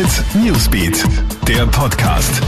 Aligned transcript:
Hit 0.00 0.24
Newsbeat, 0.34 1.04
der 1.46 1.66
Podcast. 1.66 2.40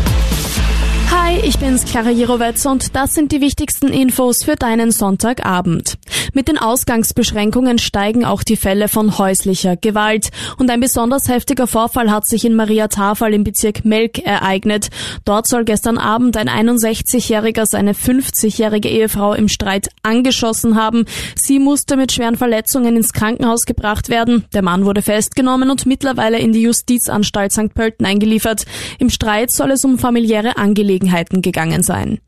Hi, 1.11 1.39
ich 1.45 1.59
bin's 1.59 1.85
Clara 1.85 2.09
Jirovetz 2.09 2.65
und 2.65 2.97
das 2.97 3.13
sind 3.13 3.31
die 3.31 3.43
wichtigsten 3.43 3.89
Infos 3.89 4.43
für 4.43 4.57
deinen 4.57 4.91
Sonntagabend. 4.91 5.99
Mit 6.35 6.49
den 6.49 6.57
Ausgangsbeschränkungen 6.57 7.79
steigen 7.79 8.25
auch 8.25 8.43
die 8.43 8.57
Fälle 8.57 8.89
von 8.89 9.19
häuslicher 9.19 9.77
Gewalt. 9.77 10.31
Und 10.57 10.71
ein 10.71 10.81
besonders 10.81 11.29
heftiger 11.29 11.67
Vorfall 11.67 12.11
hat 12.11 12.27
sich 12.27 12.47
in 12.47 12.55
Maria 12.55 12.89
Tafel 12.89 13.35
im 13.35 13.45
Bezirk 13.45 13.85
Melk 13.85 14.19
ereignet. 14.19 14.89
Dort 15.27 15.47
soll 15.47 15.65
gestern 15.65 15.99
Abend 15.99 16.39
ein 16.39 16.49
61-Jähriger 16.49 17.67
seine 17.67 17.93
50-jährige 17.93 18.89
Ehefrau 18.89 19.35
im 19.35 19.49
Streit 19.49 19.89
angeschossen 20.03 20.77
haben. 20.77 21.05
Sie 21.35 21.59
musste 21.59 21.99
mit 21.99 22.13
schweren 22.13 22.37
Verletzungen 22.37 22.97
ins 22.97 23.13
Krankenhaus 23.13 23.67
gebracht 23.67 24.09
werden. 24.09 24.47
Der 24.55 24.63
Mann 24.63 24.87
wurde 24.87 25.03
festgenommen 25.03 25.71
und 25.71 25.85
mittlerweile 25.85 26.39
in 26.39 26.53
die 26.53 26.63
Justizanstalt 26.63 27.53
St. 27.53 27.75
Pölten 27.75 28.07
eingeliefert. 28.07 28.65
Im 28.99 29.11
Streit 29.11 29.51
soll 29.51 29.71
es 29.71 29.85
um 29.85 29.99
familiäre 29.99 30.57
Angelegenheiten 30.57 31.43
gegangen 31.43 31.83
sein. 31.83 32.21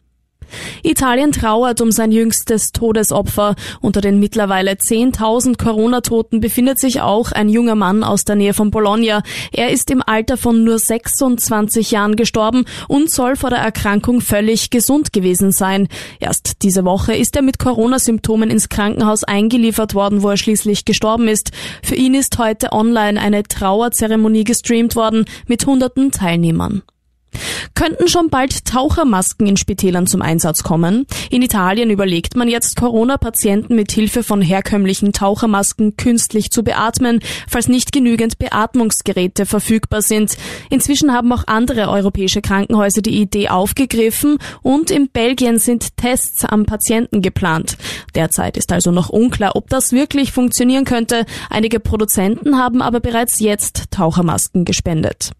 Italien 0.82 1.32
trauert 1.32 1.80
um 1.80 1.90
sein 1.90 2.12
jüngstes 2.12 2.72
Todesopfer. 2.72 3.54
Unter 3.80 4.00
den 4.00 4.20
mittlerweile 4.20 4.72
10.000 4.72 5.56
Corona-Toten 5.62 6.40
befindet 6.40 6.78
sich 6.78 7.00
auch 7.00 7.32
ein 7.32 7.48
junger 7.48 7.74
Mann 7.74 8.04
aus 8.04 8.24
der 8.24 8.36
Nähe 8.36 8.54
von 8.54 8.70
Bologna. 8.70 9.22
Er 9.52 9.70
ist 9.70 9.90
im 9.90 10.02
Alter 10.04 10.36
von 10.36 10.64
nur 10.64 10.78
26 10.78 11.90
Jahren 11.90 12.16
gestorben 12.16 12.64
und 12.88 13.10
soll 13.10 13.36
vor 13.36 13.50
der 13.50 13.58
Erkrankung 13.58 14.20
völlig 14.20 14.70
gesund 14.70 15.12
gewesen 15.12 15.52
sein. 15.52 15.88
Erst 16.20 16.62
diese 16.62 16.84
Woche 16.84 17.14
ist 17.14 17.36
er 17.36 17.42
mit 17.42 17.58
Corona-Symptomen 17.58 18.50
ins 18.50 18.68
Krankenhaus 18.68 19.24
eingeliefert 19.24 19.94
worden, 19.94 20.22
wo 20.22 20.30
er 20.30 20.36
schließlich 20.36 20.84
gestorben 20.84 21.28
ist. 21.28 21.50
Für 21.82 21.94
ihn 21.94 22.14
ist 22.14 22.38
heute 22.38 22.72
online 22.72 23.20
eine 23.20 23.42
Trauerzeremonie 23.42 24.44
gestreamt 24.44 24.96
worden 24.96 25.24
mit 25.46 25.66
hunderten 25.66 26.10
Teilnehmern. 26.10 26.82
Könnten 27.74 28.08
schon 28.08 28.30
bald 28.30 28.64
Tauchermasken 28.64 29.46
in 29.46 29.56
Spitälern 29.56 30.06
zum 30.06 30.22
Einsatz 30.22 30.62
kommen? 30.62 31.06
In 31.30 31.42
Italien 31.42 31.90
überlegt 31.90 32.36
man 32.36 32.48
jetzt, 32.48 32.76
Corona-Patienten 32.76 33.74
mit 33.74 33.92
Hilfe 33.92 34.22
von 34.22 34.40
herkömmlichen 34.40 35.12
Tauchermasken 35.12 35.96
künstlich 35.96 36.50
zu 36.50 36.62
beatmen, 36.62 37.20
falls 37.48 37.68
nicht 37.68 37.92
genügend 37.92 38.38
Beatmungsgeräte 38.38 39.46
verfügbar 39.46 40.02
sind. 40.02 40.36
Inzwischen 40.70 41.12
haben 41.12 41.32
auch 41.32 41.46
andere 41.46 41.88
europäische 41.88 42.42
Krankenhäuser 42.42 43.02
die 43.02 43.20
Idee 43.20 43.48
aufgegriffen 43.48 44.38
und 44.62 44.90
in 44.90 45.08
Belgien 45.08 45.58
sind 45.58 45.96
Tests 45.96 46.44
am 46.44 46.66
Patienten 46.66 47.22
geplant. 47.22 47.76
Derzeit 48.14 48.56
ist 48.56 48.72
also 48.72 48.90
noch 48.90 49.08
unklar, 49.08 49.56
ob 49.56 49.68
das 49.68 49.92
wirklich 49.92 50.32
funktionieren 50.32 50.84
könnte. 50.84 51.26
Einige 51.50 51.80
Produzenten 51.80 52.58
haben 52.58 52.82
aber 52.82 53.00
bereits 53.00 53.40
jetzt 53.40 53.90
Tauchermasken 53.90 54.64
gespendet. 54.64 55.32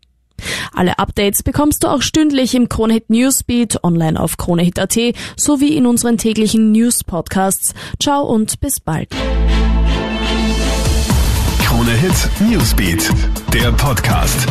Alle 0.72 0.98
Updates 0.98 1.42
bekommst 1.42 1.84
du 1.84 1.88
auch 1.88 2.02
stündlich 2.02 2.54
im 2.54 2.68
Kronehit 2.68 3.10
Newsbeat 3.10 3.82
online 3.82 4.18
auf 4.18 4.36
kronehit.at 4.36 4.98
sowie 5.36 5.76
in 5.76 5.86
unseren 5.86 6.18
täglichen 6.18 6.72
News 6.72 7.04
Podcasts. 7.04 7.74
Ciao 8.00 8.22
und 8.22 8.60
bis 8.60 8.80
bald. 8.80 9.10
Kronehit 11.64 12.30
Newsbeat, 12.40 13.10
der 13.52 13.72
Podcast. 13.72 14.46